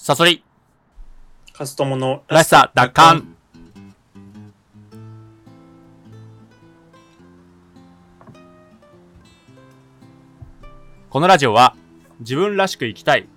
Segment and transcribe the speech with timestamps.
[0.00, 0.44] サソリ、
[1.52, 3.36] カストモのらしさ奪還。
[11.10, 11.74] このラジオは
[12.20, 13.28] 自分らしく生きたい。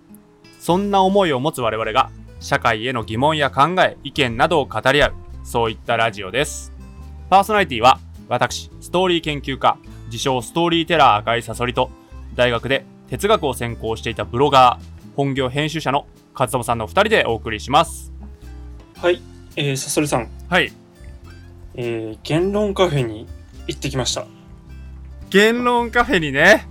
[0.60, 6.72] そんな思いを持つ我々が社会への疑問や考え、意見などを語り合う、そういったラジオです。
[7.32, 8.00] パーソナリティは
[8.30, 11.90] 私、ストーリー研究家、自称ストーリーテラー赤いサソリと、
[12.36, 18.12] 大学で哲学を専攻していたブロガー、本業編集者の勝友さんの二人でお送りします。
[18.98, 19.22] はい、
[19.56, 20.72] えー、サソリさん、はい。
[21.76, 23.28] えー、言論カフェに
[23.68, 24.26] 行ってきました。
[25.30, 26.68] 言論カフェにね、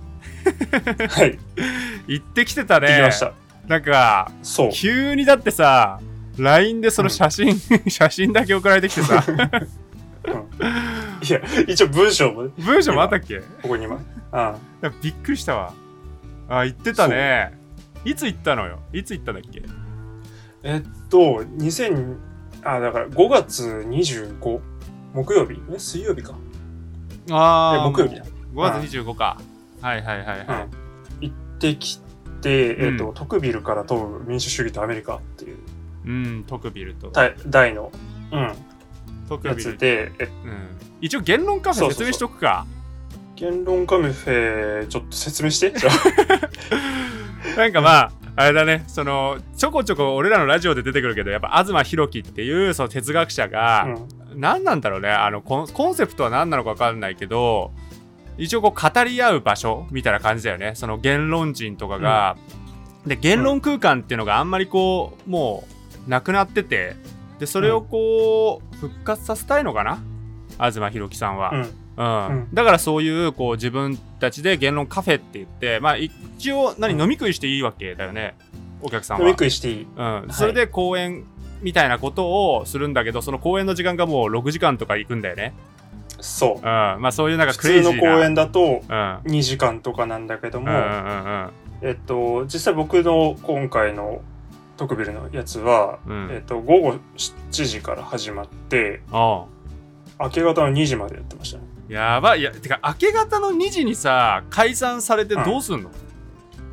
[1.09, 1.39] はい、
[2.07, 2.87] 行ってきてたね。
[2.87, 3.33] 行ってきました。
[3.67, 4.69] なんか、そう。
[4.71, 5.99] 急にだってさ、
[6.37, 9.23] LINE でその写真、 写真だけ送られてきてさ、
[11.21, 13.35] いや、一応文章もね、文章もあったっけ？
[13.35, 13.99] いここに今。
[14.31, 15.73] あやびっくりしたわ。
[16.47, 17.53] あ、行ってたね。
[18.05, 18.79] いつ行ったのよ？
[18.93, 19.63] いつ行ったんだっけ？
[20.63, 22.17] えっと、2000、
[22.63, 24.59] あ、だから5月25、
[25.13, 25.61] 木曜日？
[25.73, 26.35] え水曜日か。
[27.29, 28.25] あえ木曜日だ。
[28.53, 29.39] 5月25か。
[29.81, 30.39] はいはいはいはい。
[30.39, 30.47] うん。
[31.21, 31.99] 行ってき
[32.41, 35.57] て、えっと、うトクビルから飛ぶ民主主義とアメリカっていう、
[36.05, 37.09] うん、トクビルと。
[37.11, 37.91] 大大の、
[38.31, 38.55] うん、や
[39.29, 39.61] トクビル。
[39.61, 40.31] つで、えうん。
[41.01, 42.65] 一応言論カフェ説明しとくか。
[43.35, 45.73] 言論カフェ、ちょっと説明して。
[47.57, 54.39] なんかまあ、あれだね、その、ちょこちょこ俺らのラジオで出てくるけど、やっぱ東博樹っていうその哲学者あが、うん。
[54.39, 57.73] 何なんだろうねあのコンコンセプトは何なのか分かんないけど
[58.37, 60.71] 一応こう語り合う場所みたいな感じだよね。
[60.75, 62.37] その言論人とかが、
[63.05, 65.65] で言論空間っていうのがあんまりこうも
[66.07, 66.95] うなくなってて
[67.39, 69.99] でそれをこう復活させたいのかな？
[70.57, 71.69] 東博樹さんは、うん。
[72.01, 78.35] うんうんだからそういうこう自分たちで言論カフェって言ってまあ一応何、うん飲み食いしていいわけだよね
[78.81, 79.87] お客さんは飲み食いしていい。
[79.95, 81.23] うん、それで講演
[81.61, 85.53] みたいなことをするんだけどその講演の時間がもう6時間とか行くんだよね。
[86.19, 86.63] そううん、。
[86.63, 87.99] まあそういうなんか普クレイジーな。
[87.99, 88.79] 通の公演だとうん。
[89.25, 91.49] 2時間とかなんだけども、うんうんうんうん
[91.81, 94.21] えっと、実際僕の今回の
[94.77, 99.47] トクビルのやつは、うんえっと、午後7時から始まって、お
[100.19, 101.63] 明け方の2時までやってましたね。
[101.91, 102.39] うやばい。
[102.39, 105.91] いやてか明け方の2時にさ解散されてどうすんの？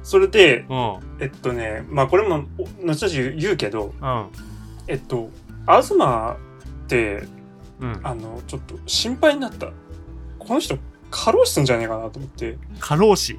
[0.02, 0.98] それで、うん。
[1.20, 4.26] えっとね、まあこれもお後々言うけど、うん。
[4.86, 5.28] えっと、
[5.66, 6.36] 東っ
[6.86, 7.26] て、
[7.80, 8.00] うん。
[8.02, 9.66] あの、ちょっと心配になった。
[10.38, 10.78] この人、
[11.10, 13.38] 過労死すんじゃねえかなと思って、過労死？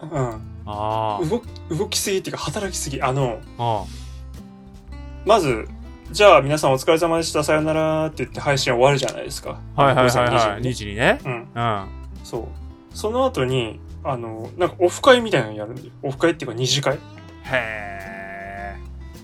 [0.00, 0.40] うん。
[0.64, 1.44] あ動き
[1.78, 3.02] 動きすぎっていうか働きすぎ。
[3.02, 3.84] あの、あ
[5.26, 5.68] まず、
[6.10, 9.60] じゃあ皆さんお疲れ様でした、さよならって言って配信終わるじゃないですか。
[9.74, 10.62] はいはいはいはい。
[10.62, 10.94] 2 2時に。
[10.94, 11.20] ね。
[11.24, 11.48] うん。
[11.54, 11.88] うん、
[12.22, 12.96] そう。
[12.96, 16.94] その後に、あの、なんかオフ会みたいなのやるんで、オフ会っていうか二次会。
[16.94, 16.98] へ
[17.52, 18.76] え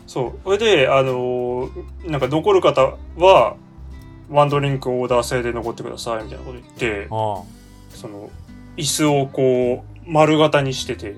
[0.06, 0.32] そう。
[0.44, 3.56] それで、あのーなんか残る方は、
[4.28, 7.42] ワンドリンクオーダー制で残ってくださいみたいなこと言って、あ
[7.90, 8.28] その、
[8.76, 11.16] 椅子をこう、丸型にしてて、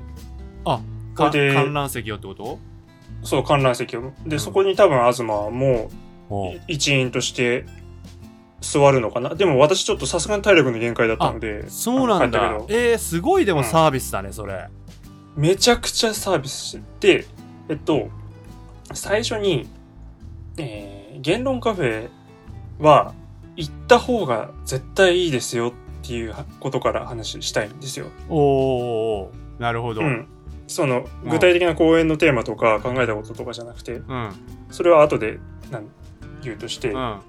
[0.65, 0.81] あ
[1.15, 2.59] 観覧席をってこと？
[3.25, 4.12] そう、観覧席を。
[4.27, 5.91] で、うんそこに多分東も
[6.69, 7.67] 一員として
[8.61, 9.35] 座るのかな。
[9.35, 14.69] でも私ちょっとさすがに体力の限界だったので、そうなんだけどえー、すごいでもサービスだねそれ
[15.37, 17.27] めちゃくちゃサービスしてて、
[17.69, 18.09] えっと、
[18.93, 19.69] 最初に、
[20.56, 22.09] えー、言論カフェ
[22.79, 23.15] は
[23.56, 28.06] 行った方が絶対いいですよっていうことから話したいんですよ。
[28.29, 30.29] おーなるほどうんうん。
[30.67, 34.33] その、具体的な講演のテーマとか考えたこととかじゃなくて、うん。
[34.71, 35.39] それは後で
[36.43, 37.21] 言うとして、うん。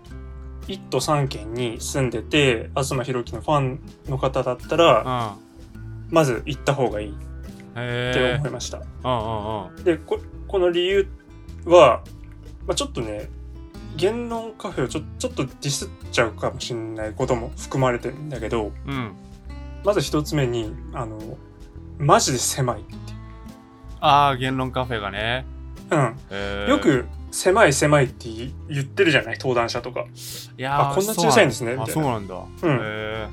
[0.68, 5.38] 1都3県に住んでて、東博樹のファンの方だったら、
[6.10, 7.14] まず行った方がいいっ
[7.76, 8.78] て思いました。
[8.78, 9.84] うんうんうん。
[9.84, 11.08] でここの理由
[11.66, 12.04] は、
[12.66, 13.30] まあ、ちょっとね
[13.98, 19.14] 言論カフェをちょちょっとディスっちゃうかもしれないことも含まれてるんだけどうん。
[19.84, 21.20] まず一つ目にあの
[21.98, 22.84] マジで狭い
[24.06, 25.46] ああ言論カフェがね。
[25.90, 26.16] うん。
[26.30, 26.70] へー。
[26.70, 28.30] よく狭い狭いって
[28.70, 30.06] 言ってるじゃない登壇者とか。
[30.58, 32.36] いやこんな小さいんですねあそうなんだ。
[32.36, 32.80] うん。
[32.82, 33.28] へ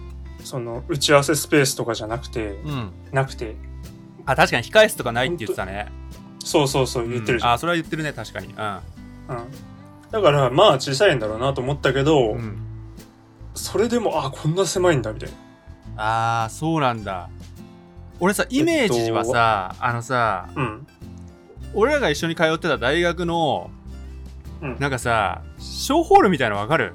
[0.44, 2.92] その打ち合わせスペースとかじゃなくてえうん。
[3.12, 3.56] なくて。
[4.26, 5.88] あ確かに控え室とかないって言ってたね。
[6.44, 7.54] そうそうそう言ってるじゃん、うん。
[7.54, 8.48] あそれは言ってるね確かに。
[8.48, 8.54] うん。
[8.56, 8.82] だ
[10.20, 12.56] からまあ小さいんだろうなと思ったけど、うん、うん、
[13.54, 15.36] それでもあこんな狭いんだみたいな。
[15.96, 17.30] ああそうなんだ
[18.20, 20.86] 俺さイメージはさ、あのさうん。
[21.74, 23.70] 俺らが一緒に通ってた大学の
[24.60, 24.76] うん。
[24.78, 26.94] なんかさ小ホールみたいなのわかる？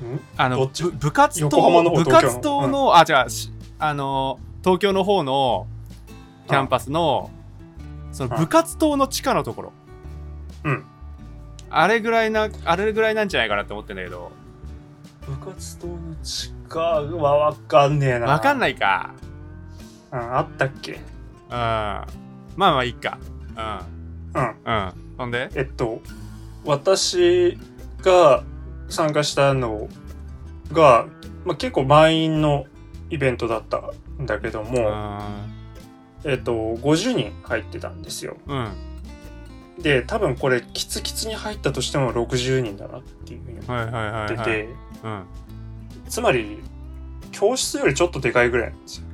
[0.00, 0.20] うん？
[0.36, 1.48] あの部活動
[1.82, 2.20] の方部東京の。
[2.20, 5.66] 活動の、あ違うしあの東京の方の
[6.48, 7.30] キャンパスの
[8.12, 8.40] そのうん。
[8.40, 9.72] 部活動の地下のところ。
[10.64, 10.84] うん。
[11.70, 14.30] あれぐらいなあれぐらいなんじゃないかなって思ってんだけど。
[15.26, 18.26] 部活動の地下はわかんねえな。
[18.26, 18.60] わかんい。
[18.60, 19.14] ないか
[20.12, 20.92] うん、あったっけ？
[20.92, 21.00] うん。
[21.50, 22.06] まあ
[22.56, 23.18] まあいいか。
[24.34, 24.40] うん。
[24.40, 24.56] うん。
[24.64, 24.92] うん。
[25.18, 25.50] ほんで？
[25.54, 26.00] えっと、
[26.64, 27.58] 私
[28.02, 28.44] が
[28.88, 29.88] 参加したの
[30.72, 31.06] が、
[31.44, 32.66] まあ、結構満員の
[33.10, 33.82] イベントだった
[34.20, 35.20] んだけどうも、ん。
[36.24, 38.36] えっと、50人入ってたんですよ。
[38.46, 38.68] うん。
[39.78, 44.68] で、多分これ、キツキツに入ったとしても60人だなっていうふうに思ってて、
[45.02, 45.24] うん。
[46.08, 46.60] つまり、
[47.32, 49.06] 教室よりちょっとでかいぐらいなんですよ。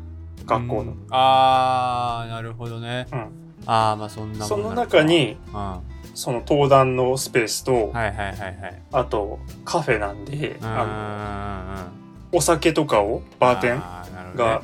[0.49, 0.81] 学校の。
[0.83, 1.07] うん。
[1.11, 3.07] あーなるほどね。
[3.13, 3.19] うん。
[3.67, 5.55] ああまあそんなもんその中に、うん。
[5.55, 5.81] は
[6.15, 8.83] その登壇のスペースと、いはいはいはい。
[8.93, 11.89] あとカフェなんで、うんあ
[12.33, 13.83] のお酒とかをバーテン
[14.37, 14.63] が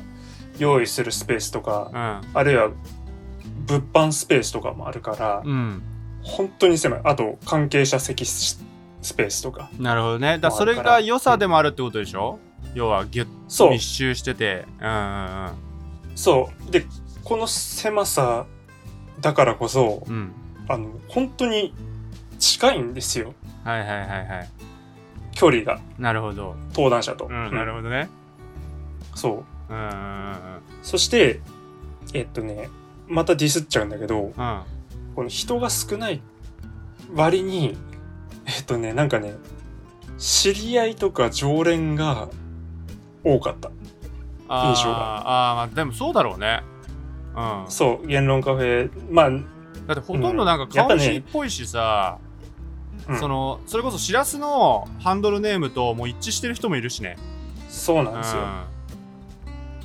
[0.59, 2.37] 用意するスペースとか、うん。
[2.37, 2.69] あるいは
[3.67, 5.81] 物販スペースとかもあるから、うん。
[6.21, 7.01] 本当に狭い。
[7.03, 8.63] あと関係者席ス
[9.01, 9.69] スペースとか。
[9.79, 10.39] なるほどね。
[10.39, 12.39] だそれが良さでもあるってことでしょ、
[12.73, 13.67] 要はギュッそう。
[13.69, 14.65] と密集してて。
[14.81, 15.64] うんうん
[16.15, 16.71] そう。
[16.71, 16.85] で、
[17.23, 18.45] この狭さ
[19.21, 20.31] だからこそ、うんうん
[20.67, 21.73] あの、本当に
[22.39, 23.33] 近いんですよ。
[23.63, 24.49] はいはいはいはい
[25.33, 27.25] 距離が、なるほど登壇者と。
[27.25, 28.09] うんなるほどね
[29.13, 29.73] そう。
[29.73, 30.33] うん
[30.81, 31.41] そして、
[32.13, 32.69] えっとね、
[33.07, 34.61] またディスっちゃうんだけど、うん
[35.15, 36.21] この人が少ない
[37.13, 37.77] 割に、
[38.45, 39.35] えっとね、なんかね、
[40.17, 42.29] 知り合いとか常連が
[43.23, 43.71] 多かった。
[44.49, 45.23] 印象が。
[45.25, 46.63] ああでもそうだろうね。
[47.35, 47.71] うん。
[47.71, 49.37] そう、言論カフェ、まあ、だ
[49.93, 52.17] ってほとんどなんか顔見っぽいしさ、
[53.07, 53.19] うん。
[53.19, 57.17] そのそれこそしらすのハンドルネームともう一致してる人もいるしね。
[57.69, 58.41] そうなんですよ。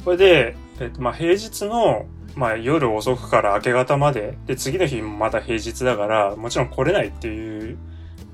[0.04, 7.78] これで、えっと、まあ、平日の、まあ、夜遅くから明け方まで、で、次の日もまた平日だから、もちろん来れないっていう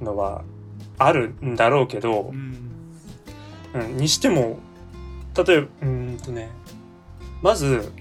[0.00, 0.44] のは
[0.98, 2.56] あるんだろうけどう、ん。
[3.74, 4.58] うん、にしても、
[5.34, 6.50] 例えば、うーんとね、
[7.42, 7.92] まず、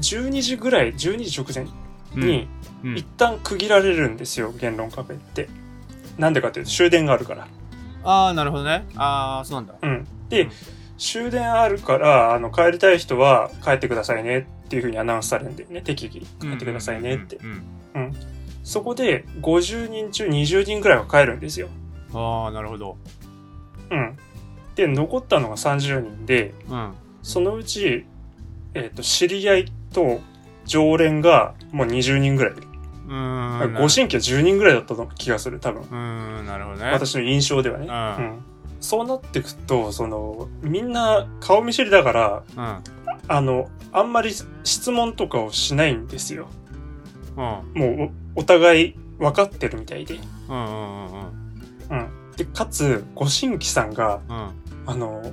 [0.00, 1.66] 12時ぐらい、12時直前
[2.14, 2.48] うんに、
[2.84, 5.48] うん一旦区切られるんですよ、言論カフェって。
[6.18, 7.48] なんでかっていうと、終電があるから。
[8.04, 10.06] ああなるほどねああそうなんだうん。
[10.28, 10.50] で、うん
[10.98, 15.82] 終電あるから、あの、帰りたい人は帰ってくださいねっていう風にアナウンスされるんだよね。
[15.82, 16.20] 適宜。
[16.40, 17.36] 帰ってくださいねって。
[17.36, 17.62] うん
[17.94, 18.12] うん
[18.64, 21.68] そこで、50人中20人ぐらいは帰るんですよ。
[22.14, 22.96] うんああなるほど
[23.90, 24.16] うん。
[24.74, 26.94] で、残ったのが30人で、うん
[27.26, 28.06] そのうち、
[28.74, 30.20] えっ、と、知り合いと
[30.64, 32.62] 常連がもう20人ぐらいいる。
[33.08, 35.82] うーんご新規は10人ぐらいだったの気がする、多分。
[35.82, 37.86] うーんなるほどね私の印象ではね。
[37.88, 38.38] うんうん。
[38.80, 42.78] そうなってくと、その、みんな顔見知りだから、うん
[43.26, 44.30] あの、あんまり
[44.62, 46.46] 質問とかをしないんですよ。
[47.36, 50.14] うんもうお、お互い分かってるみたいで。
[50.48, 51.30] うんうんうんうん
[51.90, 52.08] うん。
[52.36, 54.50] で、かつ、ご新規さんが、うん
[54.86, 55.24] あの、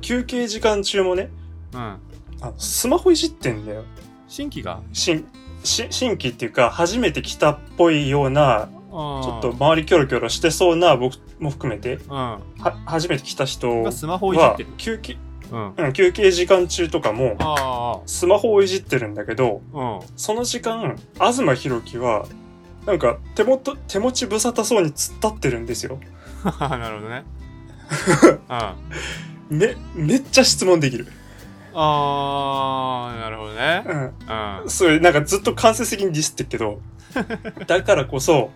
[0.00, 1.30] 休憩時間中もね、
[1.72, 1.80] うん。
[1.80, 1.98] あ
[2.40, 3.84] のスマホいじってんだよ。
[4.28, 4.80] 新規が？
[4.92, 5.26] 新、
[5.62, 12.10] し新規っていうか、初めて来たっぽいような、ちちょっと周りキョロキョロしてそうな僕も含めて、うん。
[12.10, 12.40] は、
[12.86, 15.16] 初めて来た人がスマホをいじっはてる、休憩、
[15.50, 15.74] うん。
[15.76, 20.06] うん、休憩時間中とかも、あスマホをいじってるんだけど、あうん。
[20.16, 22.26] その時間、東博樹は、
[22.86, 25.98] なんか手元、手持ち無沙汰そうに突っ立ってるんですよ。
[26.60, 27.24] なるほどね。
[29.50, 29.58] うん。
[29.58, 31.06] め、めっちゃ質問できる。
[31.78, 33.84] あーなるほどね。
[33.86, 34.62] うん。
[34.62, 36.80] うんそれ、なんかずっと間接的にディスってるけど、
[37.66, 38.50] だからこそ、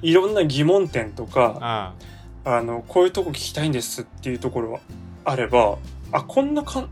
[0.00, 1.92] いろんな疑問点とか、あ
[2.44, 4.80] あの、こういうとこ聞きたいんですっていうところは
[5.24, 5.76] あれば、
[6.12, 6.86] あ、こんなか、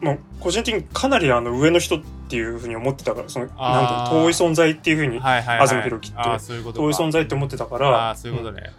[0.00, 6.18] もう、個人的にかなりあの上の人っていうふうに思ってたから、その、なん遠い存在っていうふうに、東博樹って
[6.72, 8.72] 遠い存在って思ってたかあらあ、そういうことね。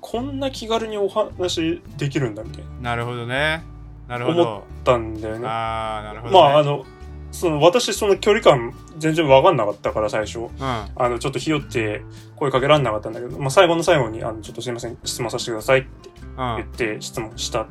[0.00, 3.62] こんな気軽にお話できるんだみたいな、なるほどね
[4.08, 4.64] なるほど。
[4.84, 5.46] たんだよね。
[5.46, 6.40] ああなるほどね。
[6.40, 6.84] まあ、あの、
[7.30, 10.40] その、私、その距離感全然わかんなかったから、最初。
[10.40, 10.50] うん。
[10.60, 12.02] あの、ちょっとひよって
[12.36, 17.66] 声かけられなかったんだけど、まあ、最後の最後に、あの、ちょっとすいません、質問させてくださいってうん言って質問した。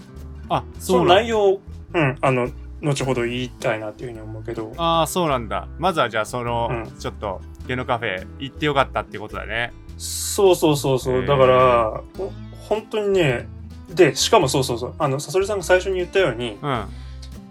[0.49, 1.59] あそのそうなん内容、
[1.93, 2.49] うん、あの、
[2.81, 5.67] 後ほど言いたいなっていうふうに思うけど、ああそうなんだ。
[5.77, 6.99] まずはじゃあその、うん。
[6.99, 9.73] ちょっとゲノカフェ行ってよかったってことだね。
[9.97, 12.31] そうそうそうそう、だから、ほ
[12.67, 13.47] 本当にね、
[13.93, 16.85] で、しかもそうそうそう、あの、さそりさんが最初に言ったように、うん。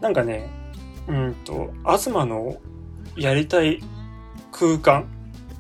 [0.01, 0.49] なんかね、
[1.09, 2.57] うんと、東の
[3.17, 3.81] やりたい
[4.53, 5.07] 空間、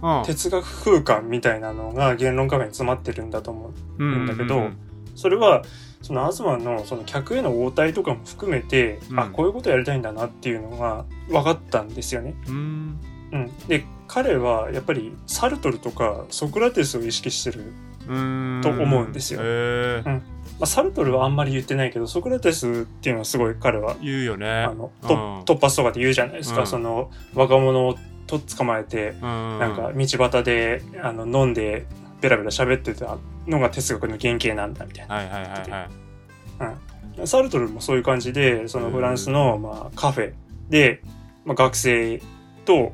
[0.02, 0.22] うん。
[0.24, 3.68] 哲学空間みたいなのが言論カフェに詰まってるんだと思
[3.98, 4.04] う。
[4.04, 4.26] うん。
[4.26, 4.70] だけど
[5.14, 5.62] それは、
[6.00, 9.20] その東のその客への応対とかも含めて、うん。
[9.20, 12.34] あ、こういうことやりたいんだなっていうのが分かったんですよね。
[12.48, 12.98] うん。
[13.32, 13.50] うん。
[13.68, 17.72] で、彼はやっぱりサルトルとかソクラテスを意識してる、
[18.08, 18.62] うーん。
[18.62, 19.40] と思うんですよ。
[19.42, 20.20] へえ
[20.60, 24.46] まあ、サルトルはあんまり言ってないけどソクラテスっていうのはすごい彼は言うよね。
[24.48, 25.40] あのとうん。
[25.40, 26.66] 突発とかで言うじゃないですか、うん。
[26.66, 31.86] その若者をと捕まえてななんか道端であの飲んで
[32.20, 35.14] ベラベラ喋ってたのが哲学の原型なんだみたいな。
[35.14, 37.26] はいはいはいはい。
[37.26, 40.32] サルトルもそういう感じでそのフランスの、まあ、カフェ
[40.68, 41.02] で、
[41.44, 42.22] まあ、学生
[42.66, 42.92] と、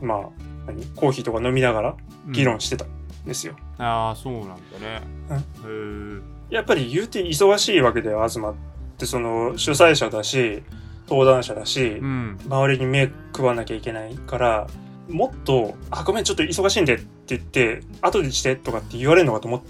[0.00, 0.18] まあ、
[0.66, 0.84] 何？
[0.94, 1.96] コーヒーとか飲みながら
[2.28, 2.88] 議論してたん
[3.26, 3.56] ですよ。
[3.78, 5.02] ああそうなんだね。
[5.30, 5.36] へ
[5.66, 8.54] えやっぱり言うて忙しいわけだよ東っ
[8.98, 10.62] てその主催者だし
[11.08, 12.38] 登壇者だし、うん。
[12.46, 14.66] 周りに目配わなきゃいけないから
[15.08, 19.60] もっと「あごめんちょっと忙しいんで」って言って「後でして」とかって言われるのかと思っ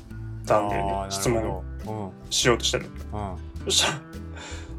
[0.46, 1.36] たんだよね質問。
[1.36, 2.12] なるほど。
[2.30, 2.84] しようとしたら。
[2.84, 3.32] うん。
[3.32, 4.00] うんそしたら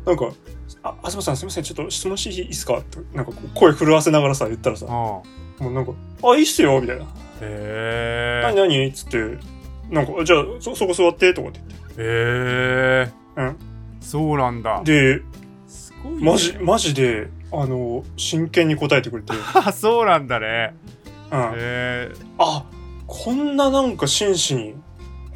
[0.05, 0.31] なんか
[0.83, 5.23] 「あ東さんすいませんちょっと質問していいですか?」ってなんか声震わせながらさ言ったらさも
[5.59, 5.67] うん。
[5.67, 7.05] うなんか「あいいっすよ」みたいな
[7.41, 9.37] 「へ何何?」っつって
[9.89, 11.79] 「なんかじゃあそそこ座って」とかって言って。
[11.88, 13.57] えへえうん。
[13.99, 14.81] そうなんだ。
[14.83, 15.21] で
[15.67, 16.19] すごいね。
[16.23, 20.73] マジマジであの真剣に答えてくれて、あ そうなんだね。
[21.31, 22.65] うん、へえあ
[23.05, 24.75] こんななんか真摯に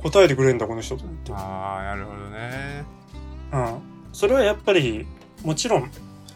[0.01, 2.85] 答えてくれるんだこの人と思って、ああなるほどね。
[3.51, 5.05] うん、それはやっぱり
[5.43, 5.91] もちろん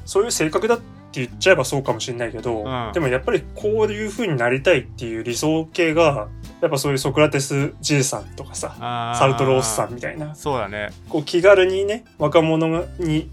[0.05, 0.77] そういう性格だっ
[1.11, 2.91] て言っちゃえばそうかもしれないけど、うん。
[2.93, 6.27] でもやっぱりこういう風になりたいっていう理想系が
[6.61, 10.33] やっぱそういうソクラテスじいさんとかさサルトルおっさんみたいな。
[10.35, 10.89] そうだね。
[11.09, 13.29] こう気軽にね若者に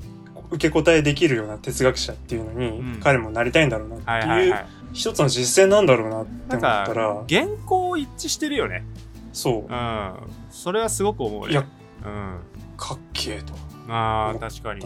[0.51, 3.01] 受け答えできるような哲学者っていうのに、うん。
[3.03, 4.55] 彼もなりたいんだろうなっていう、
[4.93, 8.85] 一つの実践なんだろうなって思ったらか原稿一致してるよね。
[9.33, 9.73] そう。
[9.73, 10.13] うん。
[10.51, 11.53] それはすごく思うね。
[11.53, 11.65] いや
[12.05, 12.39] うん。
[12.77, 13.55] かっけえと。
[13.93, 14.85] ああ確かに。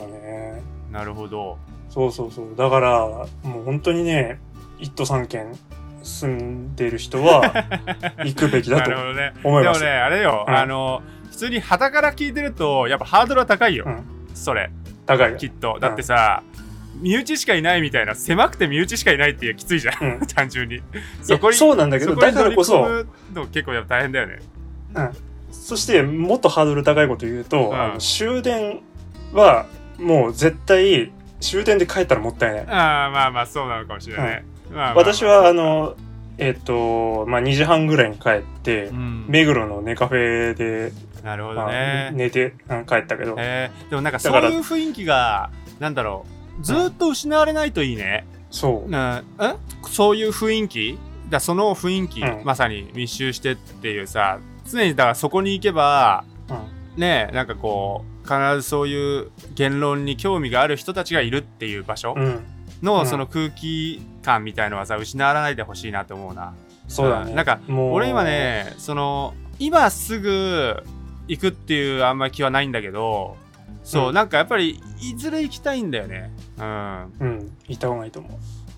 [0.91, 1.59] なるほど。
[1.91, 2.55] そうそうそう。
[2.57, 3.07] だから
[3.43, 4.41] もう本当にね
[4.79, 5.59] 一都三県
[6.03, 7.43] 住んでる人は
[8.25, 8.91] 行くべきだなと
[9.45, 9.81] 思います。
[9.81, 10.55] でもねあれよ、うん。
[10.55, 14.05] あの普通に旗から聞いてるとやっぱハードルは高いよ、うん。
[14.35, 14.71] それ。
[15.07, 15.79] 高いきっと。
[15.81, 16.43] だってさ、
[17.01, 20.27] 身内しかいないみたいな狭くて身内しかいないってきついじゃん、うん。
[20.29, 20.81] 単純に。
[21.23, 23.05] そこにそうなんだけどだからこそ、
[23.53, 24.39] 結構やっぱ大変だよね。
[24.95, 25.11] うん、
[25.51, 27.81] そしてもっとハードル高いこと言うと、うん。
[27.81, 28.81] あの終電
[29.33, 29.67] は
[29.99, 32.67] もう絶対終電で帰ったらもったいない。
[32.67, 34.95] ああまあまあそうなのかもしれないね、まあまあまあ。
[34.95, 35.95] 私はあの
[36.39, 39.25] えっ、とまあ2時半ぐらいに帰って、うん。
[39.29, 40.93] 目黒のネカフェで、
[41.25, 43.91] なるほまあどね、寝て、うん帰ったけど、えー。
[43.91, 46.27] でもなんかそういう雰囲気がなんだろ
[46.61, 46.63] う。
[46.63, 48.91] ずーっと失われないといいね、そう。
[48.91, 49.55] なえ？
[49.89, 50.99] そういう雰囲気？
[51.29, 52.45] だその雰囲気、うん。
[52.45, 54.39] まさに密集してっていうさ
[54.71, 57.01] 常にだからそこに行けばうん。
[57.01, 62.15] ねなんかこう必ずそういう言論に興味がある人たちがいるっていう場所。
[62.17, 62.45] うん、
[62.83, 66.55] の、うんその空気感みたいのはさ失わないでほしいなって思うな。
[66.87, 67.33] そうだね。
[67.33, 70.83] んなんかもう俺今、ねその今すぐ
[71.27, 73.37] 行くっていうあんまり気はないんだけど
[73.85, 76.31] そう、うんなんかやっぱりいずれ行きたいんだよね。
[76.59, 78.33] うんうん、行った方がいいと思う。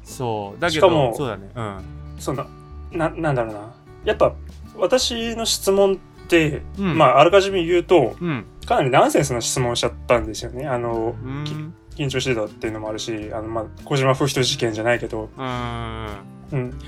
[0.04, 1.84] そうだけどしかもそうだねうん
[2.18, 2.46] そんな、
[2.92, 3.74] な、なんだろうな。
[4.04, 4.34] やっぱ、
[4.76, 10.68] 私の質問って、うんまあ、あらかじめ言うと、うんかなりナンセンスな質問をしちゃったんですよね。
[10.68, 11.54] あの、うんき
[12.00, 16.06] 緊張してたっていうのもあるし、あの、まあ、小島不人事件じゃないけど、うん。
[16.52, 16.78] うん。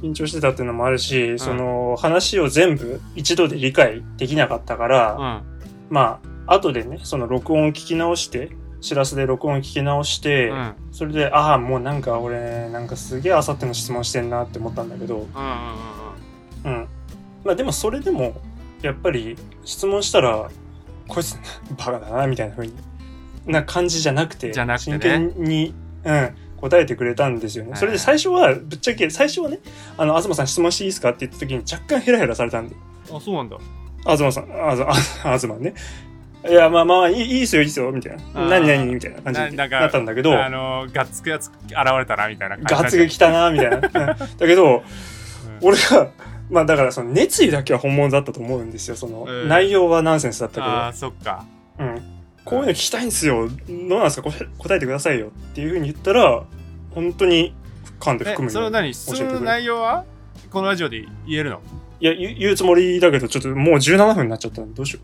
[0.00, 5.42] 緊張してたっていうのもあるし、その、話を全部一度で理解できなかったから、うん。
[5.90, 10.74] まあ、後でね、その録音を聞き直して、しらすで録音を聞き直して、うん。
[10.90, 16.78] それで、ああ、もうなんか俺、なんかすげえあさっての質問してんなって思ったんだけど、うんうん。
[16.78, 16.88] うん。
[17.44, 18.40] まあでもそれでも、
[18.80, 20.50] やっぱり質問したら、
[21.08, 21.38] こいつ
[21.76, 22.72] バカだな、みたいな風に
[23.46, 27.74] な感じじゃなくて、じゃなくてね真剣に、うん、答えてくれたんですよね。
[27.74, 29.58] それで最初は、ぶっちゃけ、最初はね、
[29.96, 33.58] あの、東さん質問していいですかって言った時に若干ヘラヘラされたんで、うんあそうなんだ
[34.04, 34.94] 東さん、あず、あ
[35.38, 35.74] 東ね。
[36.48, 38.48] いや、まあまあ、いいいいですよ、いいですよ、みたいな。
[38.48, 43.76] 何何みたいな感じになったんだけど、あのガッツくやつ現れたなみたいな感じガツが来たな、みたいな。
[43.78, 44.82] うんだけど、うん
[45.64, 46.10] 俺が、
[46.50, 48.96] まあだからその熱意だけは本物だったと思うんですよ。
[48.96, 51.44] その、うん内容はナンセンスだったああそっか
[51.78, 52.11] けど、うん。
[52.44, 53.48] こういうの聞きたいんですよ。
[53.48, 54.30] どうなんですか？
[54.30, 55.28] 答え答えてくださいよ。
[55.28, 56.44] っていうふうに言ったら、
[56.90, 57.54] 本当に
[58.00, 58.92] 噛んでえ含むそれは何？
[58.94, 59.40] 質問の。
[59.40, 60.04] 内容は
[60.50, 61.60] このラジオで言えるの？
[62.00, 65.00] いや言う、つもりだけど、ちょっともう17分になっちゃったんで、どうしよ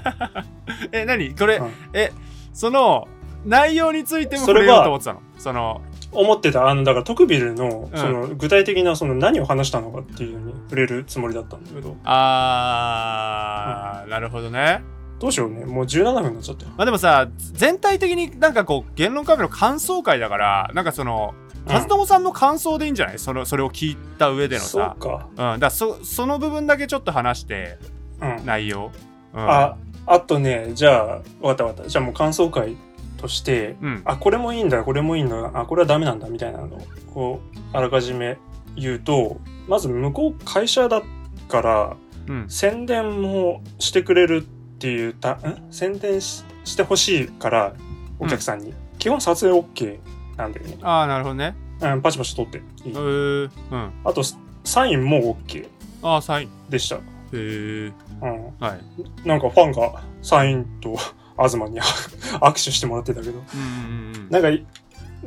[0.92, 1.34] え何？
[1.34, 2.12] これ、うんえ
[2.52, 3.08] その
[3.46, 5.22] 内容についてもそれはと思ってたの？
[5.38, 5.90] そのう。
[6.12, 14.82] 思ってた、あの、だから、トクビルの、うんその、具体的な、その、何を話したのかっていうのに触れるつもりだったんだけど、あー、なるほどね
[15.20, 15.64] どうしようね。
[15.64, 16.72] もう17分になっちゃったよ。
[16.76, 21.34] まあでもさ全体的になんかこう言論カフェの感想会だからなんかその
[21.66, 23.18] 和友さんの感想でいいんじゃない？
[23.18, 25.54] そのそれを聞いた上でのさそうか。
[25.54, 27.78] うん、だそその部分だけちょっと話して
[28.20, 28.46] うん。
[28.46, 28.90] 内容、
[29.34, 31.88] うん、あ、あとね、じゃあ、わかったわかった。
[31.88, 32.76] じゃあもう感想会
[33.16, 36.80] として、うんあ、これもいいんだ、これもいいんだ、あ、これはダメなんだ、みたいなのを、
[37.14, 38.38] こう、あらかじめ
[38.76, 41.02] 言うと、まず向こう会社だ
[41.48, 41.96] から、
[42.28, 45.66] うん宣伝もしてくれるっていうた、ん？
[45.70, 47.74] 宣伝ししてほしいから、
[48.18, 48.72] お客さんに。
[48.98, 49.98] 基本撮影 OK
[50.36, 50.78] なんだよね。
[50.82, 52.92] ああなるほどねうん、パチパチ撮っていいえ。
[52.92, 54.22] ー、うんあと、
[54.64, 55.66] サインも OK
[56.02, 56.96] ああサインでした。
[56.96, 57.00] へ
[57.32, 58.44] えうん。
[58.60, 58.76] は
[59.24, 60.96] いなんかファンがサインと
[61.38, 63.32] 東に握手してもらってたけど。
[63.32, 64.64] うんうんうんなんかい、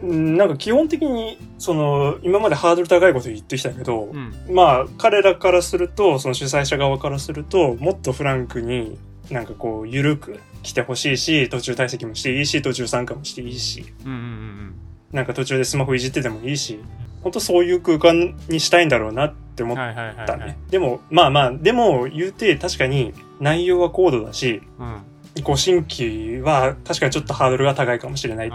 [0.01, 8.98] うんなんか基本的に、その、今までハードル高いこと言ってきたけど、うんまあ、彼らからすると、その主催者側からすると、もっとフランクに、
[9.32, 14.75] なんかこう、ゆるく来てほしいし、途中退席もしていいし、途中参加もしていいし、うんうんうん
[15.13, 16.80] なんか途中でスマホいじっててもいいし、
[17.22, 20.44] 本当そういう空間にしたいんだろうなって思っうんはいはいはいたね。
[20.44, 20.58] はい。
[20.72, 25.44] でも、まあまあ、でも言うて確かに内容は高度だし、うん。
[25.44, 28.51] ご新規は確かにちょっとハードルが高いかもしれない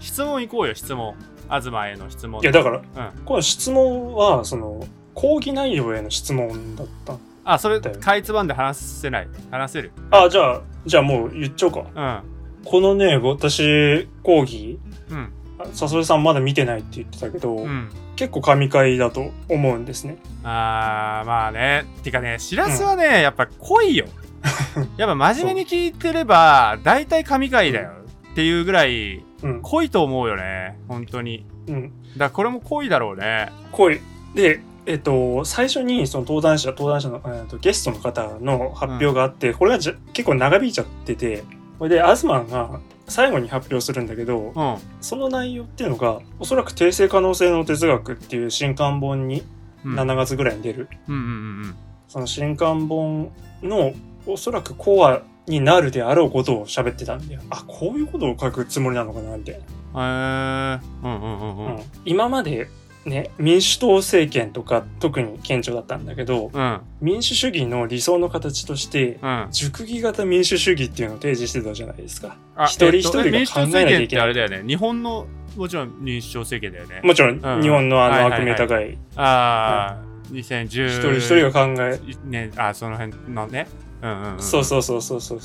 [0.00, 1.14] 質問行こうよ質問。
[1.48, 2.40] 東への質問。
[2.42, 3.24] いや、だから、うん。
[3.24, 7.16] この質問は、その、講義内容への質問だった。
[7.50, 9.28] あそれかいつまんで話せない。
[9.50, 9.90] 話せる。
[10.10, 12.22] あ、じゃあ、じゃあもう言っちゃおうか。
[12.60, 12.66] うん。
[12.66, 14.78] このね、私、講義、
[15.08, 15.32] うん。
[15.72, 17.88] さそりさんまだ見てないって言ってたけど、うん。
[18.16, 20.18] 結構神回だと思うんですね。
[20.44, 21.86] あーまあね。
[22.02, 24.04] てかねしらすはね、やっぱ濃いよ。
[24.98, 27.92] やっぱ真面目に聞いてれば大体神回だよ
[28.32, 29.62] っていうぐらいうん。
[29.62, 30.78] 濃いと思うよね。
[30.86, 31.46] 本当に。
[31.66, 31.92] うん。
[32.12, 33.50] だからこれも濃いだろうね。
[33.72, 34.00] こい。
[34.34, 41.44] で、えっと、最初にその登壇者、登壇者の、えーとゲストの方の発表があって、これがじゃ結構長引いちゃってて、
[41.78, 44.76] これで、アズマンが最後に発表するんだけど、うん。
[45.00, 49.42] その内容っていうのが、おそらく訂正可能性の哲学っていう新刊本に
[49.84, 49.94] うん。
[49.94, 51.24] 7月ぐらいに出る、うんうんう
[51.66, 51.74] ん
[52.08, 53.30] その新刊本
[53.62, 53.92] の
[54.26, 57.42] おそらくコアになるであろうことを喋ってたんだよ。
[57.50, 59.60] あ、こういうことを書くつもりなのかなみたい
[59.94, 60.80] な。
[60.80, 61.82] へえうんうんうんううんん。
[62.06, 62.68] 今まで
[63.08, 66.80] ね、民主党政権とか特に顕著だったんだけど、うん。
[67.00, 69.48] 民主主義の理想の形として、うん。
[69.50, 72.36] 熟議型民主主義っていうのを提示してたじゃないですか。
[72.56, 74.24] あ一人一人が考えなきゃいけない。
[74.24, 74.62] あれだよね。
[74.66, 77.06] 日本のもちろん民主党政権だよね。
[77.06, 78.40] もちろん、うん日本のあのはいはいはい。
[78.40, 83.66] 悪名高い、ああ、2010一人一人が考え、ねあその辺のね
[84.00, 85.36] うんうん、うん、そうそうそうそうそ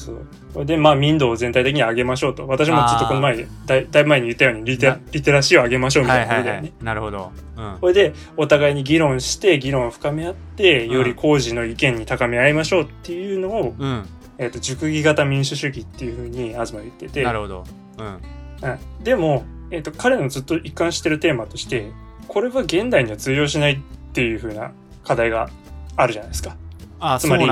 [0.61, 0.65] う。
[0.65, 2.47] で、まあ、民度を全体的に上げましょうと。
[2.47, 6.49] 私もずっとこの前に、だいだいぶ前に言ったようにリテなリテラシーを上げましょうみたいなことだよね。
[6.49, 6.83] はいはいはい。
[6.83, 7.31] なるほど。
[7.57, 7.77] うん。
[7.81, 10.93] これで、お互いに議論して、議論を深め合って、うん。
[10.93, 14.05] より工事の意見に高め合いましょうっていうのを、うん。
[14.37, 17.63] えっ、と、熟議型民主主義っていうふうに東は言ってて、なるほど。
[17.97, 18.05] うん。
[18.05, 19.03] うん。
[19.03, 21.91] でも、えっ、と、彼のずっと一貫してるテーマとして、
[22.27, 23.79] これは現代には通用しないっ
[24.13, 24.71] ていうふうな
[25.03, 25.49] 課題が
[25.95, 26.55] あるじゃないですか。
[27.03, 27.45] あつまり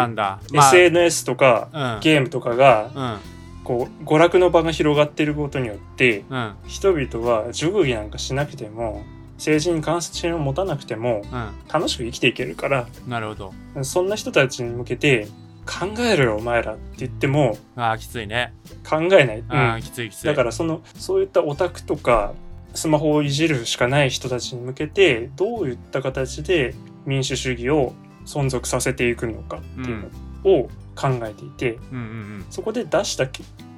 [0.53, 3.17] SNS とか、ゲームとかが、うん。
[3.63, 6.53] こう、娯楽の場が広がっていることによって、うん。
[6.67, 9.03] 人々は熟議なんかしなくても、
[9.35, 13.83] 政治に関心を持たなくても、う楽しく生きていけるから、んなるほど。
[13.83, 15.27] そんな人たちに向けて、
[15.65, 18.53] 考えろよ、お前らって言っても、あーきついね。
[18.87, 19.81] 考えない。
[19.83, 20.27] きついきつい。
[20.27, 22.33] だから、その、そういったオタクとか、
[22.73, 26.73] スマホをいじるしかない人たちに向けて、どういった形で
[27.05, 27.93] 民主主義を
[28.25, 30.11] 存続させていくのかっていう
[30.43, 31.97] のを考えていて、うん。
[31.97, 33.27] うんそこで出した、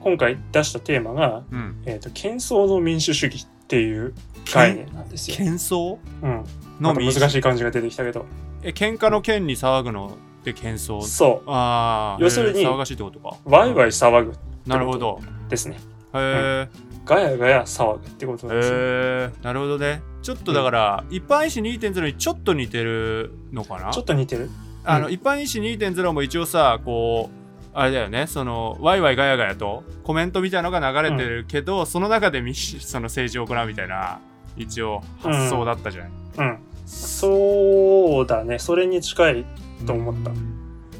[0.01, 1.59] 今回出したテーマが、うん。
[1.59, 4.13] うんえっ、と、喧騒の民主主義っていう
[4.53, 5.37] 概念なんですよ。
[5.37, 5.97] 喧騒？
[6.21, 6.43] うん。
[6.81, 8.25] のなんか難しい感じが出てきたけど。
[8.63, 11.01] え喧嘩の剣に騒ぐのって喧騒？
[11.01, 11.49] そう。
[11.49, 13.37] ああ要するに騒がしいってことか。
[13.45, 14.33] ワイワイ騒ぐ
[14.65, 15.19] なるほど。
[15.49, 15.77] ですね。
[16.13, 18.75] へえガヤガヤ騒ぐってことなんですよ。
[18.75, 20.01] へえなるほどね。
[20.21, 23.91] ちょっとだから、一般医師2.0にちょっと似てるのかな？
[23.91, 24.49] ちょっと似てる。
[24.85, 25.13] あの、うん。
[25.13, 28.27] 一般医師2.0も一応さこうあれだよね。
[28.27, 34.19] そのワイワイガヤガヤとコメントみたいなのが流れてるけど、その中で民主その政治を行うみたいな
[34.55, 36.59] 一応発想だったじゃない、うん。
[36.85, 38.59] そうだね。
[38.59, 39.45] それに近い。
[39.85, 40.31] と思った。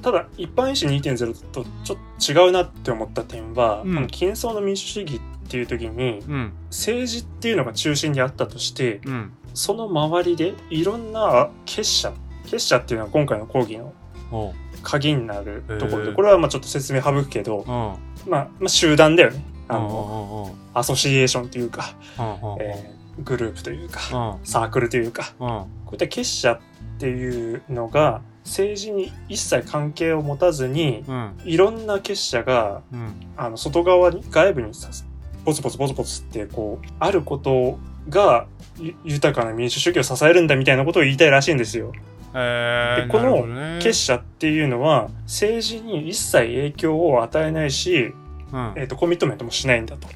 [0.01, 3.95] ただ、一般医師2.0とちょっと違うなって思った点は、うん。
[3.95, 5.21] この喧騒の民主主義
[5.53, 6.53] っていう時に、うん。
[6.69, 9.33] 政治っていうのが中心にあったとして、うん。
[9.53, 12.13] その周りでいろんな結社、
[12.45, 13.93] 結社っていうのは今回の講義の
[14.81, 17.65] 鍵になるところで、これはまあちょっと説明省くけど、うん。
[18.31, 19.45] まあ、まあ集団だよね。
[19.67, 23.99] あの、のアソシエーションというか、うんえーグループというか、
[24.39, 24.45] うん。
[24.45, 25.47] サークルというか、うん。
[25.47, 26.59] こういった結社っ
[26.97, 31.33] ていうのが政治に一切関係を持たずに、うん。
[31.45, 33.13] いろんな結社が、うん。
[33.37, 34.73] あの、外側に、外部に
[35.43, 37.79] さ、ボツボツボツボツって、こう、あること
[38.09, 38.47] が
[38.79, 41.91] ゆ豊かな民主主義を支えるんだみたいなことを言いたいらしいんですよ。
[42.35, 48.13] えー、でこの結社っていうのは政治に一切影響を与えないし、
[48.51, 50.07] うんえー、とコミットメントもしないんだと。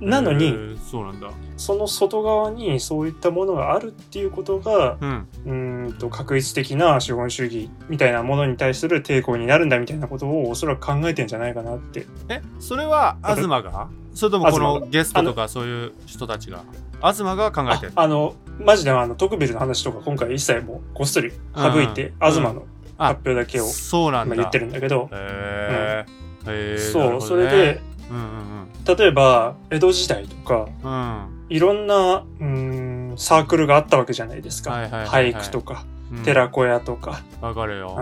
[0.00, 12.06] なのえに、ーそうなんだその外側にそういったものがあるっていうことがうんうーんと確一的な資本主義みたいなものに対する抵抗になるんだみたいなことをおそらく考えてんじゃないかなって。
[12.28, 13.88] えそれは東が？
[14.14, 16.64] それともこのゲストとかそういう人たちが？
[17.00, 17.92] 東が考えあてる。
[17.96, 22.14] あのマジであのトクビルの話とか今回一切もうこっそり省いて、うん。
[22.20, 22.64] 東の
[22.98, 24.34] あ発表だけをそうなんだ。
[24.34, 26.52] まあ言ってるんだけど、へー。
[26.52, 31.26] へーそう、それでうんうん例えば江戸時代とかうん。
[31.26, 35.34] うんいろんなうーんサークルがあったわけじゃないですか、はいはいはいはい。
[35.34, 36.22] 俳句とかうん。
[36.22, 37.94] 寺子屋とか、わかるよ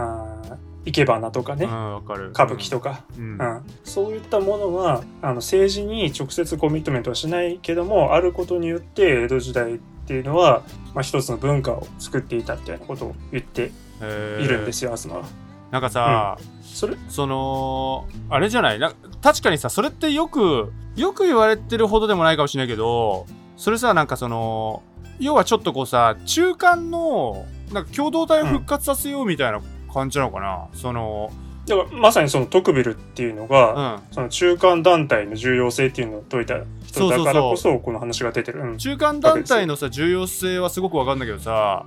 [0.84, 2.30] 生け花とかね、うんわかる。
[2.30, 3.38] 歌舞伎とか、うん。
[3.38, 3.62] うん。
[3.84, 10.62] そういったものはあの政治に直接コミットメントはしないけどもあることによって江戸時代っていうのは、
[10.94, 13.70] まあ、一つの文化を作っていたみたいなことを言って
[14.02, 15.22] いるんですよ、東は。
[15.70, 16.96] なんかさ、それ？
[17.08, 18.78] そのあれじゃない。
[18.78, 24.82] な確かにさそれってよくよく言われてるほどでもないかもしれないけどそれさなんかその
[25.20, 31.30] 要はちょっとこうさ中間のなんか共同体を復活させようみたいな感じなのかな、その
[31.66, 34.02] だからまさにそのトクビルっていうのうが、ん。
[34.12, 38.60] その中間団体の重要性っていうのを説いた人だからこそそこの話が出てる。
[38.60, 38.78] うん。
[38.78, 41.84] 中間団体のさ重要性はすごくわかるんだけどさ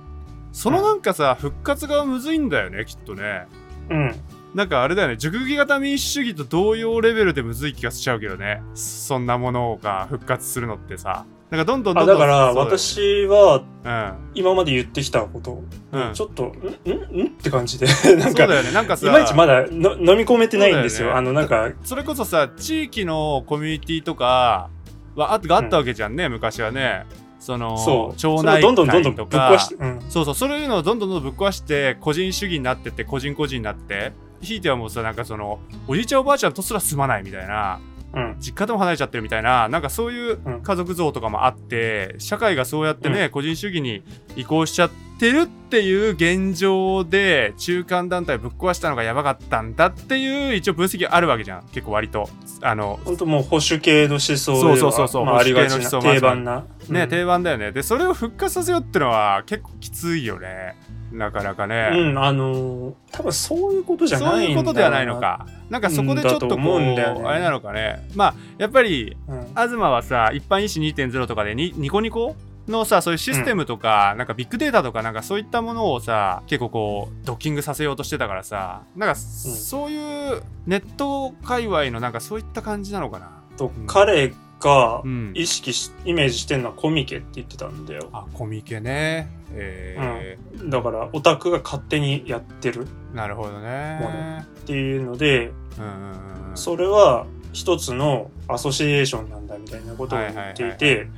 [0.52, 3.46] そのなんかさ復活がむずいんだよねきっとね。
[3.90, 4.14] うん。
[4.54, 8.62] なんかあれだよね熟議型民主主義と同様レベルでむずい気がしちゃうけどね。
[8.74, 14.14] そんなものが復活するのってさなんかどんどんどんどんあだから私はうん。
[14.34, 16.14] 今まで言ってきたこと、うん。
[16.14, 18.72] ちょっとんんんって感じで なんかそうだよね。
[18.72, 21.08] なんかさいまいちまだの飲み込めてないんですよ。
[21.08, 21.18] よね。
[21.18, 24.70] あのなんかそれこそさ地域のコミュニティとか
[25.14, 27.06] はあがあったわけじゃんね、昔はね。
[27.38, 28.16] そのそう。
[28.16, 34.12] 町内どんどんどんどん会ぶとかっ壊して、うん、そうそうそういうのをどんどんどんどんぶっ壊して個人主義になってって個人個人になって。
[34.40, 37.76] ひいてはもうさなんかそのおじいちゃんおばあちゃんとすら住まないみたいな。
[37.76, 37.93] うん、
[38.38, 40.62] 実家でも離れちゃってるみたいななんかそういううん。
[40.62, 44.02] 家族像とかもあって社会がそうやってね、個人主義に
[44.36, 51.66] 移行しちゃってるっていう現状で中間団体ぶっ壊したのがやばかったんだっていう一応分析あるわけじゃん。
[51.72, 52.28] 結構割と。
[52.62, 55.24] あの本当もう保守系の思想そうそうそうそう。
[55.24, 57.08] まあ、ありがちな保守系の思想定番な、ね、うん。
[57.10, 57.72] 定番だよね。
[57.72, 60.76] でそれを復活させようってのは結構きついよね
[61.14, 65.46] なかなかね、うん、あのー多分そういうことじゃないそういうことではないのか。
[65.70, 67.02] なんかそこでちょっとこう、うね。
[67.02, 68.08] あれなのかね。
[68.14, 69.46] まあやっぱりうん。
[69.50, 72.34] 東はさ一般医師2.0とかでにニコニコ
[72.66, 78.82] のさそういうシステムとか、なんかビッグデータとかなんかそういったものをさ結構こうドッキングさせようとしてたからさ。
[78.96, 83.44] なんかそういうネット界隈のなんかそういった感じなのかな。
[83.56, 84.32] と彼
[84.64, 85.32] がうん。
[85.34, 88.08] 意識し、イメージしてるのはコミケって言ってたんだよ。
[88.12, 89.28] あコミケね。
[89.52, 92.86] えだからオタクが勝手にやってる。
[93.12, 94.00] ーなるほどね。
[94.42, 96.56] っていうのでうんうんうんうん。
[96.56, 101.08] それは一つのアソシエーションなんだみたいなことを言っていて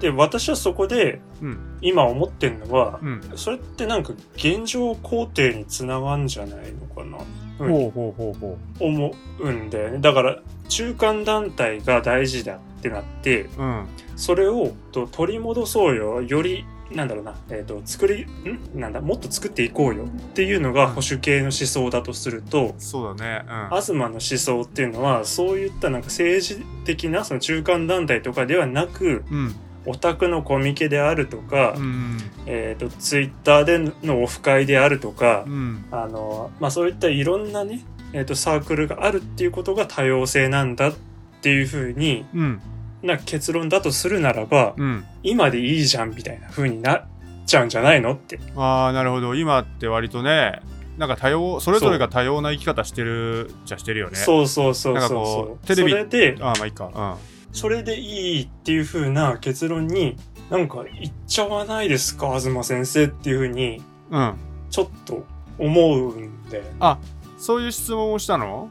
[0.00, 1.78] で私はそこでうん。
[1.82, 3.22] 今思ってんのはうん。
[3.36, 7.18] それってなんか現状肯定につながんじゃないのかな？
[7.58, 9.98] ほうほうほうほ思うんだよね。
[9.98, 13.86] だから中間団体が大事だってなってううん。
[14.16, 16.22] それをと取り戻そうよ。
[16.22, 18.80] よりなんだろうな、えー、と作りん？
[18.80, 19.00] なんだ？
[19.00, 23.46] もっと作っていこうよっていうのが保守系の思想だとすると、そうだね。
[23.48, 23.80] うん。
[23.80, 29.54] 東の思想っていうのはそういったなんか政治的なその中間団体とかではなくうん。
[29.86, 32.18] オタクのコミケであるとか、うん。
[32.44, 35.84] えー、とツイッターでのオフ会であるとか、うん。
[35.90, 40.94] あのまあ、そういったいろんなね、えー、とサークルがあるっていうことが多様性なんだっ
[41.40, 42.60] ていうふうにうん
[43.02, 45.04] な結論だとするならば、うん。
[45.22, 47.04] 今でいいじゃんみたいな風になっ
[47.46, 48.38] ちゃうんじゃないのって。
[48.56, 49.34] ああなるほど。
[49.34, 50.60] 今って割とね
[50.98, 54.16] なんか多様それぞれが多様な生き方してるじゃしてるよね。
[54.16, 55.54] そうそうそうそうこそう。
[55.54, 55.66] う。
[55.66, 57.18] テレビそれで、ああまあいいか。
[57.52, 60.16] それでいいっていう風な結論に
[60.50, 64.20] なんか言っちゃわないですか、東先生っていう風にうん。
[64.20, 64.34] うん
[64.70, 65.26] ちょっと
[65.58, 66.70] 思うんだよね。
[66.78, 66.98] あ
[67.38, 68.70] そういう質問をしたの？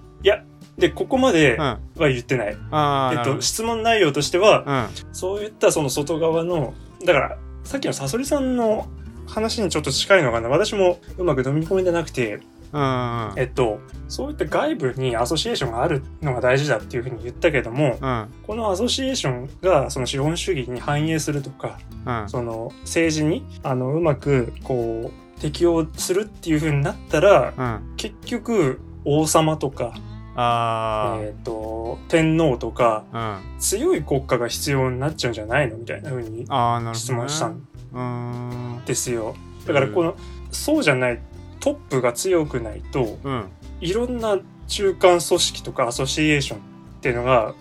[0.80, 1.62] で、ここまでうん。
[1.62, 2.48] は言ってない。
[2.48, 5.14] えっと、質問内容としては、うん。
[5.14, 6.74] そういったその外側の、
[7.06, 8.88] だから、さっきのサソリさんの
[9.28, 10.50] 話にちょっと近いのかな。
[10.50, 13.34] 私もうまく飲み込めてなくて、うんうん。
[13.36, 18.28] えっと、そういった外部にアソシエーションがあるのが大事だっていうふうに言ったけども、うん。
[18.46, 22.30] このアソシエーションがその資本主義に反映するとか、うん。
[22.30, 27.96] その政治にあのうまくこう適応するっていうふうになったら、うん。
[27.98, 29.94] 結局王様とか、
[30.42, 33.60] あえっ、と、天皇とか、あうん。
[33.60, 39.36] 強い国家が必要になっちゃうんじゃないのみたいな風にああなるほど、ね、質問したんですよ。
[39.66, 40.16] だからこの、
[40.52, 41.20] そうじゃない、
[41.60, 43.50] トップが強くないと、うん。
[43.82, 46.62] いろんな中間組織とかアソシエーションっ
[47.02, 47.54] ていうのが、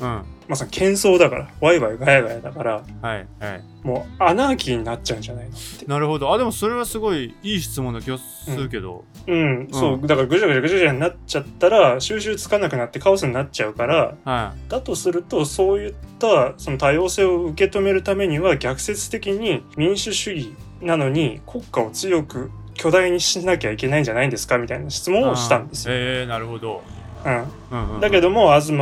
[0.49, 3.63] うんまさに喧騒だから、ワイワイガヤガヤだから、はいはい。
[3.83, 5.51] もうアナーキーになっちゃうんじゃないの？
[5.51, 5.85] って。
[5.85, 6.33] なるほど。
[6.33, 24.57] あでもそれはすごいいい質問な気がするけど、うん、そう、だからぐちゃぐちゃぐちゃぐちゃになっちゃったら、収集つかなくなってカオスになっちゃうから、はだとすると、そういったその多様性を受け止めるためには、逆説的に民主主義なのに国家を強く巨大にしなきゃいけないんじゃないんですか？
[24.57, 25.95] みたいな質い問をしたんですよ。
[25.95, 26.83] ええなるほど、
[27.27, 28.73] うん、うんうん、だけども、東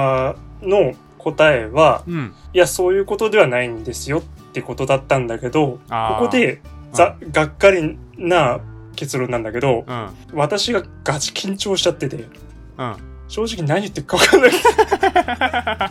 [0.62, 0.94] の
[1.32, 2.34] 答えは、うん。
[2.54, 6.60] いや、そういうことではないんですよってことだったんだけど、ここで、
[6.92, 8.60] ざ、がっかりな
[8.94, 10.08] 結論なんだけど、うん。
[10.34, 12.16] 私がガチ緊張しちゃってて、
[12.78, 12.94] うん。
[13.28, 14.50] 正直何言ってるか分かんない。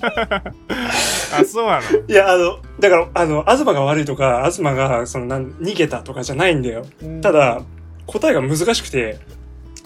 [0.00, 1.98] あそうなの？
[2.08, 6.86] いや、あの、だから、あの、東が悪いとか、東が、その、なん、逃げたとかじゃないんだよ。
[7.20, 7.60] ただ、
[8.06, 9.18] 答えが難しくて、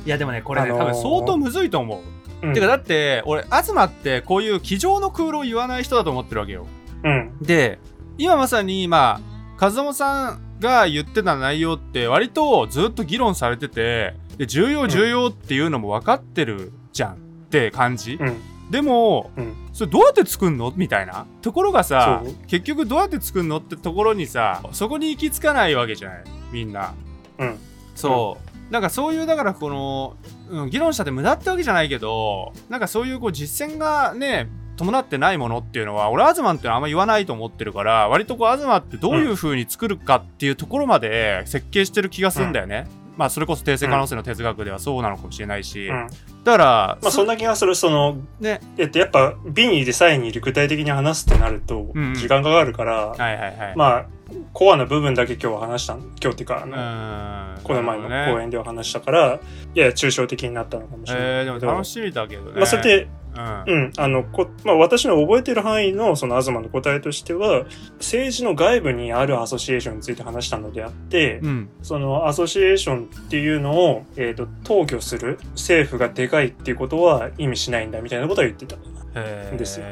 [0.05, 2.01] いやでもねこれね、あのー多分相当むずいと思う、
[2.43, 2.55] うん。
[2.55, 6.67] てかだって俺東ってこういう机上の空論を言わない人だと思ってるわけよ。
[7.05, 7.39] うん。
[7.41, 7.79] で
[8.19, 9.21] 今まさにま
[9.59, 17.15] あ和友さんが言ってた内容って割とずっと議論されててで重要重要っていうのも分かってるじゃん。
[17.15, 17.17] っ
[17.53, 18.41] て感じ、うん。
[18.71, 19.55] でも、うん。
[19.75, 20.73] それどうやって作んの？
[20.75, 21.27] みたいな。
[21.43, 23.59] ところがさ結局どうやって作んの？
[23.59, 26.25] ってところにさそこに行き着かないわけじゃない。
[26.51, 26.95] みんな。
[27.39, 27.59] うん。
[27.95, 30.17] そう、なんかそういうだからこの、
[30.49, 46.09] うん、議論したって無駄ってわけじゃないけどなんかそういうこう実践がね伴ってないものっていうのは俺アズマンってあんま言わないと思ってるから割とこうアズマってどういう風に作るかっていうところまで設計してる気がするんだよね、まあそれこそ定性可能性の哲学ではそうなのかもしれないし、うん。
[46.45, 47.75] だから、まあ、そんな気がする。
[47.75, 48.61] その、ね。
[48.79, 54.07] えっと、やっぱ、ビにでサインに具体的に話すってなるとうんうん、時間かかるから、はいはいはい、まあ、
[54.53, 59.41] コアな部分だけ今日は話したん、今日っていうか、あうの、この前の講演では話したから、
[59.75, 61.67] やや抽象的になったのかもしれないえー、で。
[61.67, 62.53] も楽しみだけどね。
[62.57, 63.75] まあ、それで、うん。
[63.75, 67.65] うん、あの、こ、まあ、私の覚えてる範囲の、その、東の答えとしては、
[67.99, 71.69] 政治の外部にあるアソシエーションについて話したのであって、うん。
[71.83, 78.77] その、アソシエーションっていうのを、えっ、と、統御する政府がでかいっていうことは意味しないんだ、みたいなことは言ってた。
[79.15, 79.87] へーですよ。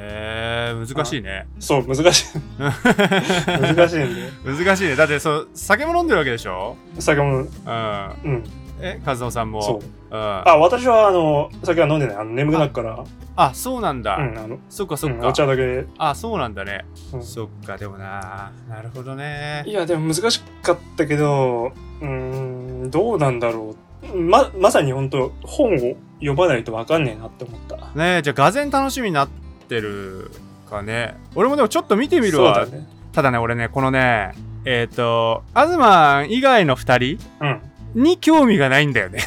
[0.96, 1.46] 難しいね。
[1.58, 2.24] そう、難しい。
[2.58, 4.30] 難しいんで。
[4.64, 4.96] 難しいね。
[4.96, 6.76] だってそう酒も飲んでるわけでしょ？
[6.98, 7.44] 酒も、うん。
[7.44, 8.44] うん、
[8.80, 9.62] え和夫さんも？
[9.62, 9.99] そう。
[10.10, 12.16] うん、あ、私は、あの、酒は飲んでない。
[12.16, 13.04] あの、眠くなるから、
[13.36, 15.86] あそうなんだ、うん、あの、そっかそっか、うんお茶だけ。
[15.98, 22.06] あそうなんだね、うんそっかでもななるほどねいや、でも難しかったけど、うー
[22.86, 23.76] ん、どうなんだろ
[24.12, 24.16] う。
[24.16, 25.78] ま、まさに本当本を
[26.20, 27.76] 読まないとわかんねえなって思った。
[27.94, 29.28] ねじゃあがぜん楽しみになっ
[29.68, 30.30] てる
[30.68, 32.86] かね俺もでもちょっと見てみるわ、ね。
[33.12, 34.32] ただね俺ねこのね
[34.64, 37.69] えっ、と東以外の2人うん。
[37.94, 39.20] に興味がないんだよね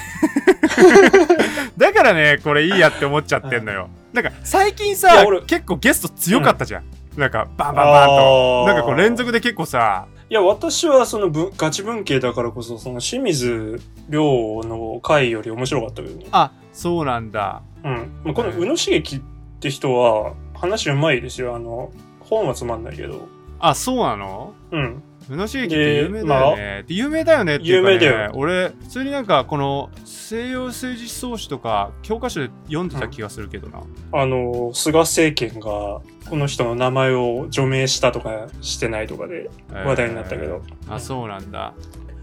[1.78, 6.84] だからねこれいいやって思っちゃってんのよなんか最近いさ結構ゲスト強かったじゃん、
[7.18, 16.26] なんかバンバンバンとなんかこう連続で結構さいや、私はそのぶガチ文系だからこそ、その清水亮の回より面白かったけどね。
[16.32, 18.12] あそうなんだうん。
[18.24, 19.22] まあ、この宇野茂樹っ
[19.60, 21.56] て人は、話うまいですよ。
[21.56, 23.28] あの、本はつまんないけど。
[23.60, 24.54] あそうなの？
[24.72, 25.04] うん。
[25.30, 28.32] 宇野茂樹って有名だよね、で有名だよねっていうか、ね、有名だよ。
[28.36, 33.82] 俺普通になんかこの西洋政治思想史とか教科書で読んでた気がするけどな、
[34.12, 40.62] あの、菅政権が、この人の名前を除名したとかしてないとかで話題になったけど。
[40.66, 41.74] えーあそうなんだ。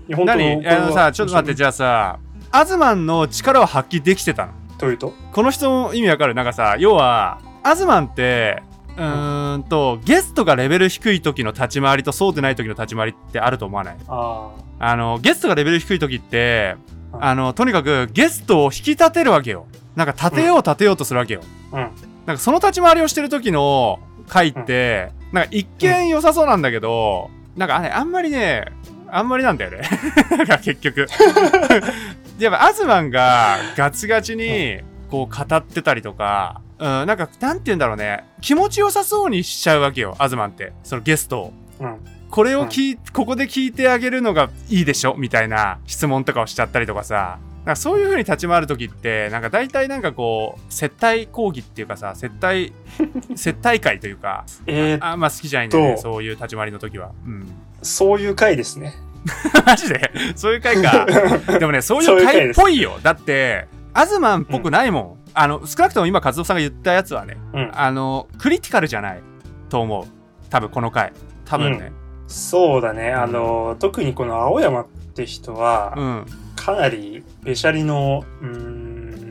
[0.08, 0.66] いや本当何？
[0.66, 2.18] あのさちょっと待ってじゃあさ
[2.50, 4.52] アズマンの力を発揮できてたの。
[4.78, 5.14] というと？
[5.32, 6.34] この人の意味わかる？
[6.34, 8.62] なんかさ要はアズマンって
[9.00, 13.96] うーんとゲストがレベル低い時の立ち回りとそうでない時の立ち回りってあると思わない？
[14.08, 16.76] ああのゲストがレベル低い時って
[17.12, 19.66] うんあのとにかくゲストを引き立てるわけよ。
[19.96, 21.40] なんか立てよう立てようとするわけよ、
[21.72, 21.76] あ。
[21.76, 21.82] うん。
[22.26, 28.66] なんかその立ち回りをしてる時の回って、なんか一見良さそうなんだけど、なんかあれあんまりね
[29.08, 29.82] あんまりなんだよね。
[30.62, 31.06] 結局。
[32.38, 34.78] やっぱアズマンがガチガチに
[35.10, 38.24] こう語ってたりとか、うん、なんかなんて言うんだろうね。
[38.40, 40.72] 気持ちよさそうにしちゃうわけよアズマンって。
[40.82, 41.52] そのゲストを。
[41.80, 41.96] うん。
[42.30, 45.14] これを聞い、ここで聞いてあげるのがいいでしょ？
[45.18, 47.38] みたいな質問とかをしちゃったりとかさ。
[47.66, 52.72] なんかそういう風に立ち回る時ってなんか大体なんかこう接待講義っていうかさ接待
[53.36, 54.46] 接待会というか。
[54.66, 57.10] えー、あんま好きじゃないんだよねとそういう立ち回りの時は。
[57.26, 57.46] うん。
[57.82, 58.94] そういう回ですね。
[59.66, 60.10] マジで？
[60.36, 61.06] そういう回か。
[61.60, 62.98] でもねそういう回っぽいよ。
[63.02, 67.70] だってアズマンっぽくないもん、あの、少なくとも今、和夫さんが言ったやつはね、うん。
[67.72, 69.22] あの、クリティカルじゃない
[69.68, 70.04] と思う。
[70.48, 71.12] 多分この回。
[71.44, 71.92] 多分ね。
[72.26, 73.12] そうだね。
[73.12, 76.26] あの、特にこの青山って人は、うん。
[76.56, 79.30] かなり、べしゃりの、うーん、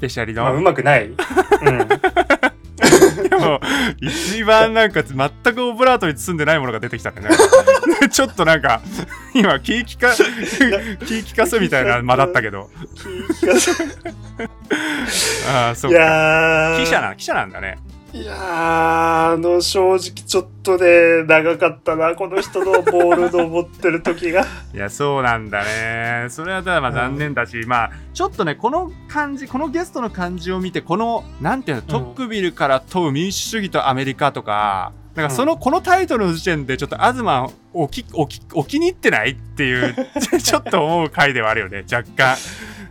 [0.00, 0.62] でシャリまあ、うの。
[0.62, 1.08] まくない。
[1.08, 1.16] うん。
[3.22, 3.60] でも、
[4.00, 7.28] 一番なんか全くオブラートに包んでないものが出てきたんだね。
[8.10, 8.80] ちょっとなんか、
[9.34, 10.14] 今、気利か、
[11.06, 12.70] 気利かすみたいな間だったけど。
[15.50, 16.76] ああ、そういか。
[16.80, 17.78] 記者な、記者なんだね。
[18.10, 24.46] いやー、あの、正直ちょっとね、長かったな、この人のボールの持ってる時が。
[24.74, 26.26] いや、そうなんだね。
[26.30, 39.94] それはただまあうん残念だし、まあ、ちょっとね、この感じ、このゲストの感じを見て、この、なんていうの、トックビルから問う民主主義とアメリカとか、なんかその、このタイトルの時点で、ちょっっと東、おき、おき、お気に入ってないっていう、
[40.42, 42.38] ちょっと思う回ではあるよね、若干。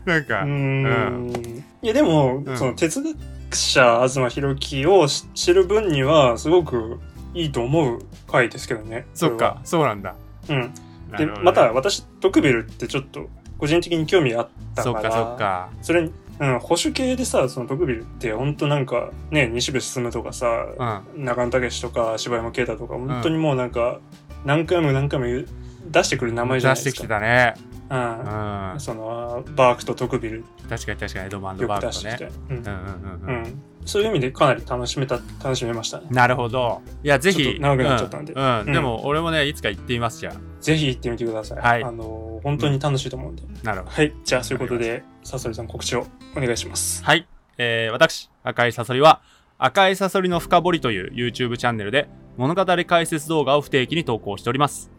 [0.05, 1.63] なんか、うーん。
[1.81, 3.15] いや、でも、うんその哲学
[3.55, 6.99] 者、東博樹を知知る分には、すごく
[7.33, 9.05] いいと思う回ですけどね。
[9.13, 10.15] そっか、そうなんだ。
[10.49, 10.73] うん。
[11.17, 15.01] で、また、私、トクビルってちょっと、個人的に興味あったから。
[15.01, 15.69] そっか、そっか。
[15.81, 20.67] それに、うん、保守系でさ、そのトクビルって、ほんとなんか、ね、西部進とかさ、
[21.15, 21.25] うん。
[21.25, 23.99] 中野武とか柴山啓太とか本当にもうなんか
[24.45, 25.47] 何回も何回も言う
[25.89, 26.91] 出してくる名前じゃないですか。
[26.91, 27.55] 出してきてたね。
[27.89, 27.95] う。
[27.95, 28.79] うんん。
[28.79, 32.31] そのバークとトクビル確かに確かに、エドマンドよバークとね。。
[32.49, 32.79] うんうんうんうんう
[33.27, 33.43] うん。
[33.43, 33.61] ん。
[33.85, 36.07] そういう意味でかなり楽しめた楽しめましたね。
[36.09, 36.81] なるほど。
[37.03, 37.57] いや、ぜひ。
[37.59, 38.73] 長くなっちゃったんでうん。
[38.73, 41.59] でも、俺もね、いつか行ってみます、じゃぜひ行ってみてください。
[41.59, 43.43] はいあの本当に楽しいと思うんで。
[43.63, 43.65] あ。
[43.65, 43.91] なるほど。
[43.91, 44.13] はい。
[44.23, 47.03] じゃあそういうことで、サソリさん告知をお願いします。
[47.03, 47.27] はい。
[47.57, 49.21] えー、私、赤いサソリは、
[49.57, 54.91] 赤いサソリの深掘りという YouTube チャンネルで物語解説動画を不定期に投稿しております。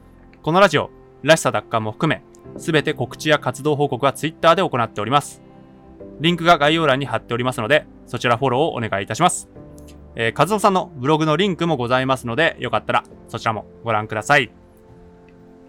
[0.42, 0.90] このラジオ、
[1.22, 2.22] らしさ奪還も含め、
[2.56, 5.42] すべて告知や活動報告は Twitter で行っております。
[6.20, 9.48] リンクが概要欄に貼っておりますので、そちらフォローをお願いいたします。
[10.16, 14.50] えー、カズオさんのブログのリンクもございますので、よかったらそちらもご覧ください。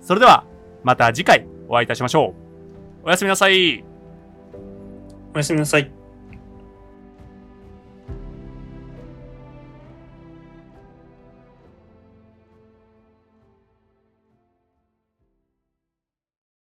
[0.01, 0.45] それでは、
[0.83, 2.33] また次回お会いいたしましょ
[3.03, 3.07] う。
[3.07, 3.83] おやすみなさい。
[5.33, 5.98] おやすみなさい。